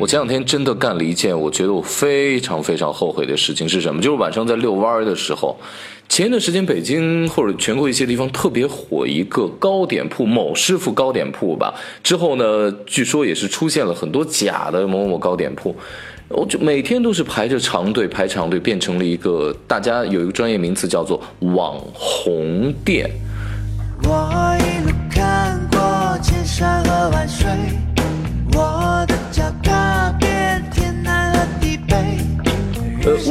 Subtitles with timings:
[0.00, 4.02] 我前两天真的干了一件我觉得我非常非常后悔的事情是什么？
[4.02, 5.56] 就是晚上在遛弯儿的时候，
[6.08, 11.72] 前一段时间北京或者全国一些地方特别火一个糕点铺某师傅糕点铺吧。
[12.02, 15.74] 之后呢，据说也是出现了很多假的某某糕点铺，
[16.28, 21.22] 我就每天都是排着长队排长队，变成了一个大家有一个专业名词叫做
[21.54, 23.08] 网红店。
[24.02, 27.48] 我一路看过千山和万水，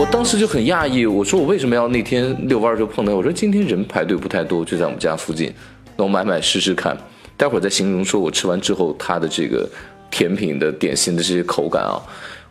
[0.00, 3.14] 我当时就很讶异，我说我为什么要那天遛弯儿就碰到？
[3.14, 5.52] 我说今天人排队不太多，就在我们家附近，
[5.94, 6.96] 那我买买试试看，
[7.36, 9.68] 待会儿再形容说我吃完之后它的这个
[10.10, 12.00] 甜品的点心的这些口感啊。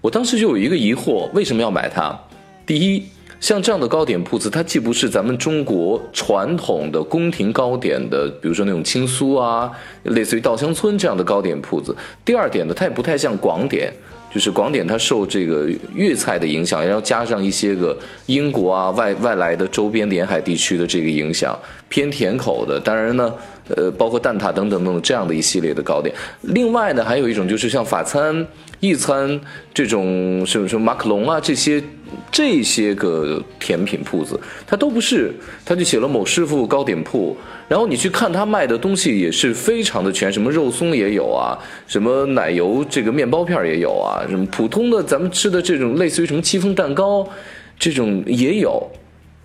[0.00, 2.18] 我当时就有一个疑惑，为什么要买它？
[2.66, 3.04] 第一，
[3.38, 9.70] 像这样的糕点铺子，它既不是咱们中国传统的宫廷糕点的，比如说那种青酥啊，
[10.02, 11.94] 类似于稻香村这样的糕点铺子。
[12.24, 13.92] 第二点呢，它也不太像广点。
[14.32, 17.96] 就是广点，它受这个粤菜的影响，然后加上一些个
[18.26, 22.80] 英国啊外外来的周边沿海地区的这个影响，偏甜口的。
[22.80, 23.34] 当然呢，
[23.68, 26.14] 呃，包括蛋挞等等等等这样的一系列的糕点。
[26.42, 28.46] 另外呢，还有一种就是像法餐、
[28.80, 29.40] 意餐
[29.72, 31.82] 这种什么什么马克龙啊这些
[32.30, 35.32] 这些个甜品铺子，它都不是，
[35.64, 37.36] 它就写了某师傅糕点铺。
[37.68, 47.28] 然后你去看他卖的东西也是非常的全，什么肉松也有啊，什么奶油这个面包片也有啊，什么普通的咱们吃的这种类似于什么戚风蛋糕，
[47.76, 48.88] 这种也有。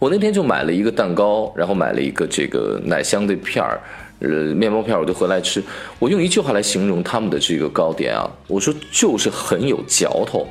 [0.02, 3.80] 我那天就买了一个蛋糕，然后买了一个这个奶香的片儿，
[4.18, 5.62] 呃，面包片儿我就回来吃。
[6.00, 10.48] 我用一句话来形容他们的这个糕点啊，我说就是很有嚼头。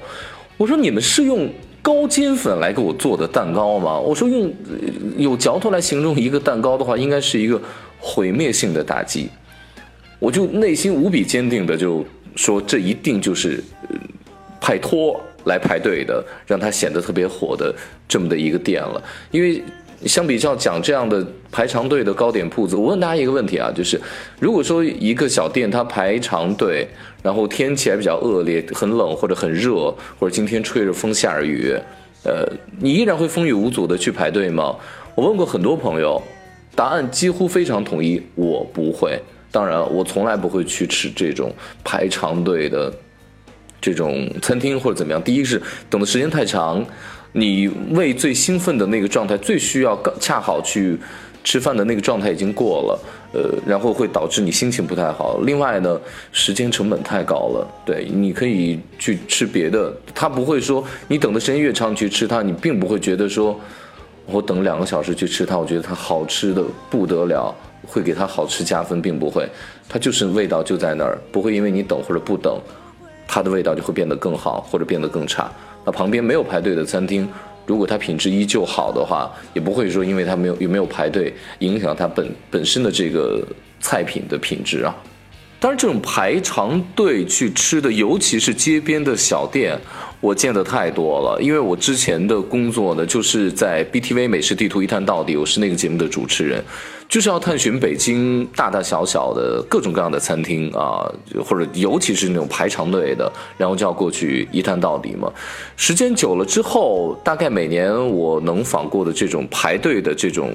[0.56, 1.50] 我说你们是用。
[1.82, 3.98] 高筋粉来给我做的蛋糕吗？
[3.98, 4.52] 我说用
[5.16, 7.58] 有嚼头来形容一个蛋糕的话，应该是一个
[7.98, 9.30] 毁灭性的打击。
[10.18, 12.04] 我就内心无比坚定的就
[12.36, 13.96] 说，这一定就是呃
[14.60, 17.74] 派托来排队的，让它显得特别火的
[18.08, 19.02] 这么的一个店了。
[19.30, 19.62] 因为
[20.06, 24.00] 相比较讲这样的排长队的糕点铺子，我问大家一个问题啊，就是
[24.38, 26.86] 如果说一个小店它排长队。
[27.22, 31.76] 然后天气还比较恶劣，很冷或者很热，或者今天吹着风下着雨，
[32.24, 34.74] 呃，你依然会风雨无阻的去排队吗？
[35.14, 36.22] 我问过很多朋友，
[36.74, 39.20] 答案几乎非常统一，我不会。
[39.52, 41.52] 当然，我从来不会去吃这种
[41.84, 42.90] 排长队的
[43.80, 45.22] 这种餐厅或者怎么样。
[45.22, 46.84] 第一是等的时间太长，
[47.32, 50.98] 你胃最兴奋的那个状态，最需要恰好去。
[51.42, 53.00] 吃饭的那个状态已经过了，
[53.32, 55.40] 呃，然后会导致你心情不太好。
[55.46, 55.98] 另外呢，
[56.32, 57.66] 时间成本太高了。
[57.82, 63.58] 对，你可以去吃别的，他不会说你等的时间越长去吃它，你并不会觉得说，
[64.26, 67.54] 我等两个小时去吃它，我觉得它好吃的不得了，
[67.86, 69.48] 会给它好吃加分，并不会。
[69.88, 72.60] 它就是味道就在那儿，不会因为你等或者不等，
[73.32, 75.48] 它的味道就会变得更好或者变得更差。
[75.84, 77.28] 那旁边没有排队的餐厅。
[77.66, 83.40] 如果它品质依旧好的话，也不会说因为它没有有没有排队影响它本本身的这个
[83.78, 84.92] 菜品的品质啊。
[85.60, 89.78] 当然，这种排长队去吃的，尤其是街边的小店，
[90.18, 91.38] 我见的太多了。
[91.40, 96.64] 因为我之前的工作呢，就是在 BTV 美食地图一探到底，我是那个节目的主持人，
[97.10, 101.04] 就是要探寻北京大大小小的各种各样的餐厅啊，
[101.44, 105.30] 或者尤其是那种排长队的，然后就要过去一探到底嘛。
[105.76, 110.52] 时间久了之后，大概每年我能访过的这种排队的这种。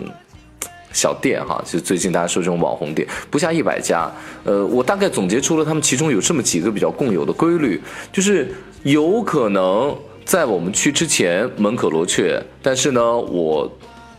[0.94, 4.10] 小店哈，就最近大家说这种网红店不下一百家，
[4.46, 7.82] 呃，我大概总结出了他们其中有这么几个比较共有的规律，
[8.14, 8.50] 就是
[8.84, 9.94] 有可能
[10.24, 13.70] 在我们去之前门可罗雀，但是呢，我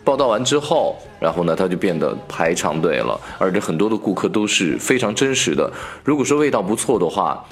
[0.06, 5.68] 报道完之后，然后呢，他就变得排长队了，而且很多的顾客都是非常真实的。
[6.04, 7.44] 如果说味道不错的话，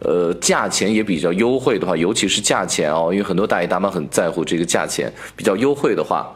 [0.00, 6.28] 呃，价钱也比较优惠的话，尤其是价钱哦，因为很多大爷大妈很在乎这个价钱，比较优惠的话。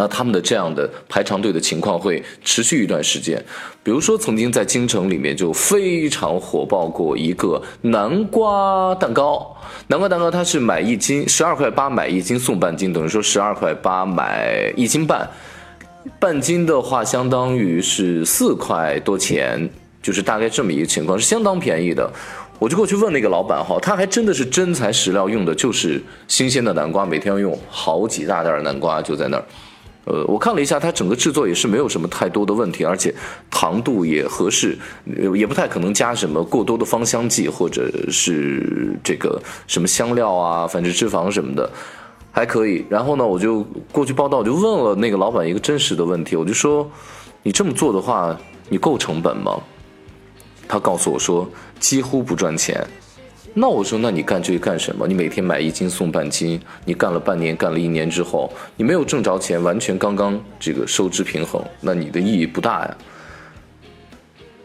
[0.00, 3.38] 那他们的这样的排长队的情况会持续一段时间，
[3.82, 9.54] 比如说曾经在京城里面就非常火爆过一个南瓜蛋糕，
[9.88, 15.28] 南瓜蛋糕它是买一斤十二块八买一斤送半斤，等于说十二块八买一斤半，
[16.18, 19.68] 半斤的话相当于是四块多钱，
[20.00, 22.10] 就是大概这么一个情况，是相当便宜的。
[22.58, 29.44] 我就过去问那个老板哈，他还真的是真材实料，用的就是新鲜的南瓜，每天要用好几大袋南瓜就在那儿。
[30.06, 33.14] 呃，我看了一下，它整个制作也是没有什么太多的问题，而且
[33.50, 34.76] 糖度也合适，
[35.34, 41.70] 也不太可能加什么过多的芳香剂或者是这个什么香料啊、反式脂肪什么的，
[42.32, 42.84] 还可以。
[42.88, 43.62] 然后呢，我就
[43.92, 46.90] 过去报道，我就问了那个老板一个真实的问题，我就说，
[47.42, 48.36] 你这么做的话，
[48.68, 49.60] 你够成本吗？
[50.66, 51.48] 他告诉我说，
[51.78, 52.86] 几乎不赚钱。
[53.52, 55.08] 那我说，那你干这个干什么？
[55.08, 62.96] 你每天买一斤送半斤，你干了半年，干了一年之后，你没有挣着钱，完全刚刚这个收支平衡，那你的意义不大呀。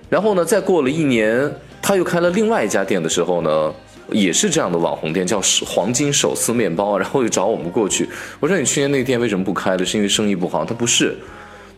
[0.08, 1.52] 然后呢，再过了一年，
[1.82, 3.74] 他又开了另外一家店的时候呢，
[4.12, 8.08] 也是这样的网红店，叫黄金手撕面包，然后又找我们过去。
[8.40, 9.84] 我说你去年那个店为什么不开了？
[9.84, 10.64] 是因为生意不好？
[10.64, 11.18] 他不是，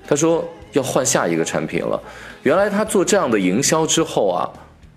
[0.06, 1.98] 他说要换下一个产品了。
[2.44, 4.50] 原来他做这样的营销之后啊，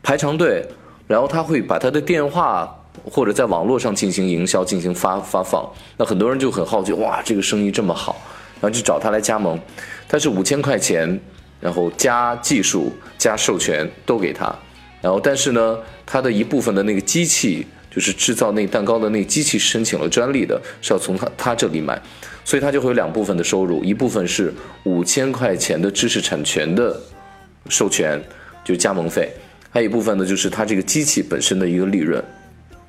[0.02, 0.66] 排长队。
[1.10, 2.72] 然后他会把他的电话
[3.04, 5.68] 或者在网络上进行营销，进行发发放。
[5.96, 8.14] 那很多人就很好奇，哇，这个生意这么好，
[8.60, 9.58] 然后就找他来加盟。
[10.08, 11.20] 他是五千块钱，
[11.58, 14.54] 然后加技术加授权都给他。
[15.00, 15.76] 然后但是呢，
[16.06, 22.00] 他的一部分的那个机器，就是制造那蛋糕的那个机器申请了专利的，是要从他他这里买，
[22.44, 24.54] 所以他就会有两部分的收入，一部分是
[24.84, 26.96] 五千块钱的知识产权的
[27.68, 28.22] 授权，
[28.62, 29.28] 就加盟费。
[29.70, 32.22] 还有一部分呢，就是它这个机器本身的一个利润。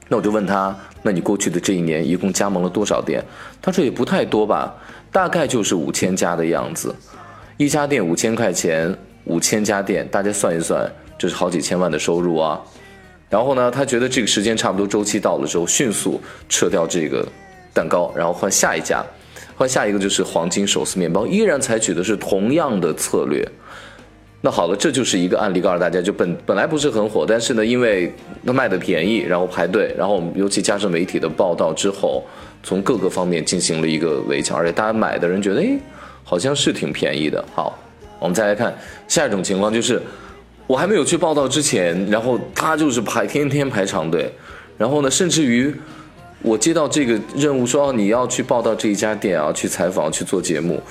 [0.08, 3.24] 那我就问他，那你过去的这一年一共加盟了多少店？
[3.62, 4.76] 他说也不太多吧，
[5.10, 6.94] 大概就是五千家的样子。
[7.56, 8.94] 一家店五千块钱，
[9.24, 12.60] 五千家店，大家算一算，这是好几千万的收入啊。
[13.30, 16.20] 然后呢，他觉得这个时间差不多周期到了之后，迅速
[16.50, 17.26] 撤掉这个
[17.74, 19.02] 蛋糕，然后换下一家，
[19.56, 23.48] 换下一个就是黄金手撕面包，依然采取的是同样的策略。
[24.44, 28.12] 那好了，这就是一个案例，告诉大家，就本本来不是很火，但是呢，因为
[28.44, 32.24] 它卖的便宜，然后排队，然后我们尤其加上媒体的报道之后，
[32.64, 35.78] 从各个方面进行了一个围剿，而且大家买的人觉得，哎，
[36.24, 37.44] 好像是挺便宜的。
[37.54, 37.78] 好，
[38.18, 38.76] 我们再来看
[39.08, 40.02] 下一种情况，就是
[40.66, 44.28] 我还没有去报道之前，然后他就是排天天排长队，
[44.76, 45.72] 然后呢，甚至于
[46.42, 50.82] 我接到这个任务说你要去报道这一家店啊，去采访去做节目。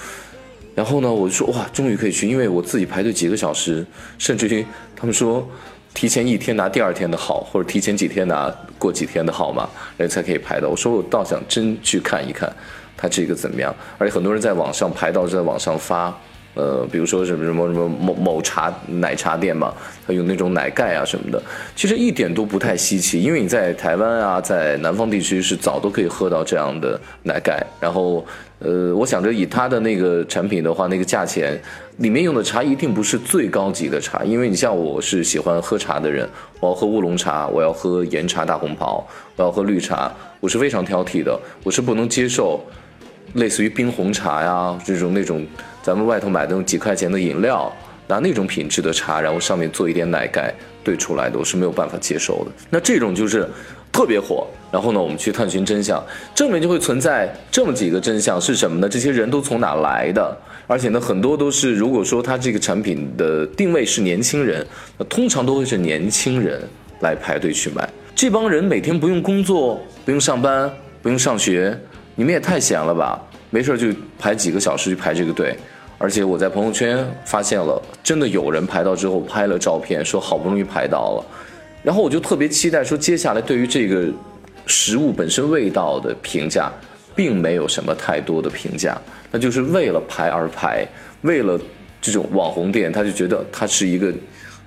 [0.74, 3.84] 然后呢，我就说哇，终于可以去，因为我自己排队几个小时，
[4.18, 4.64] 甚至于
[4.96, 5.46] 他们说
[5.92, 10.68] 提前一天拿第二天的号，或者提前几天拿过几天的号码，人才可以排到。
[10.68, 12.50] 我说我倒想真去看一看，
[12.96, 13.74] 它这个怎么样？
[13.98, 16.16] 而且很多人在网上排到，在网上发。
[16.54, 19.72] 呃，比如说什么什么什么某某茶奶茶店嘛，
[20.06, 21.40] 它有那种奶盖啊什么的，
[21.76, 27.64] 其实一点都不太稀奇，因为你在台湾啊，在南方地区是早都可以喝到这样的奶盖。
[27.78, 28.26] 然后，
[28.58, 31.58] 呃，我想着以它的那个产品的话，那个价钱，
[31.98, 39.06] 里面用的茶一定不是最高级的茶，因为你像我是喜欢喝茶的人，我要喝乌龙茶，我要喝岩茶大红袍，
[39.36, 42.60] 我要喝绿茶，我是非常挑剔的，我是不能接受。
[43.34, 45.46] 类似于冰红茶呀，这种那种
[45.82, 47.72] 咱们外头买的那种几块钱的饮料，
[48.06, 52.50] 拿那种品质的茶，然后上面做一点奶盖兑出来的，我是没有办法接受的。
[52.70, 53.48] 那这种就是
[53.92, 54.46] 特别火。
[54.72, 56.00] 然后呢，我们去探寻真相，
[56.32, 58.88] 正面就会存在这么几个真相是什么呢？
[58.88, 60.38] 这些人都从哪来的？
[60.68, 64.64] 而且呢，很多都是如果说他这个产品的定位是年轻人，
[64.96, 66.62] 那通常都会是年轻人
[67.00, 67.88] 来排队去买。
[68.14, 70.70] 这帮人每天不用工作，不用上班，
[71.02, 71.76] 不用上学。
[72.20, 73.18] 你们也太闲了吧！
[73.48, 75.56] 没事就排几个小时去排这个队，
[75.96, 81.24] 而且我在朋友圈发现了，真的有人排到之后拍了照片，说好不容易排到了，
[81.82, 84.06] 然后我就特别期待说接下来对于这个
[84.66, 86.70] 食物本身味道的评价，
[87.16, 89.00] 并没有什么太多的评价，
[89.30, 90.86] 那就是为了排而排，
[91.22, 91.58] 为了
[92.02, 94.12] 这种网红店，他就觉得它是一个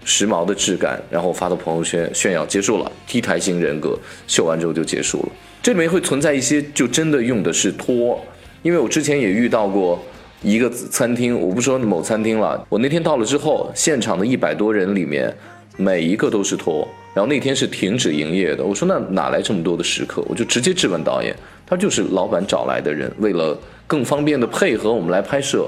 [0.03, 3.97] 时髦的质感，然后发到朋友圈炫耀，结束了，T 台型人格
[4.27, 5.29] 秀完之后就结束了。
[5.61, 8.19] 这里面会存在一些，就真的用的是托，
[8.61, 10.03] 因为我之前也遇到过
[10.41, 15.33] 一个餐厅，我不说某餐厅了，我那天到了之后，现场的一百多人里面，
[15.77, 20.21] 每一个都是托，然后那天是停止营业的，我说那哪来这么多的食客？
[20.27, 21.33] 我就直接质问导演，
[21.65, 23.57] 他就是老板找来的人，为了
[23.87, 25.65] 更方便的配合我们来拍摄，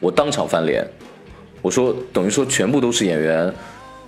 [0.00, 0.84] 我当场翻脸，
[1.60, 3.52] 我说等于说全部都是演员，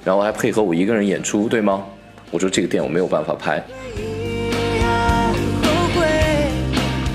[0.04, 1.84] 然后还配合我一个人演出，对吗？
[2.30, 3.62] 我说这个店我没有办法拍。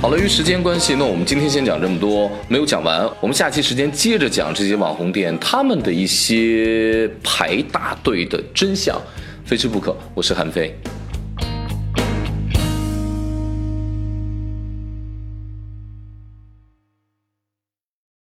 [0.02, 3.10] 好了，由于时间关系，那我们今天先讲这么多，没有讲完。
[3.20, 9.02] 我们下期时间接着讲这些网红店他们的一些排大队的真相，
[9.46, 9.96] 非吃不可。
[10.14, 10.76] 我是韩飞。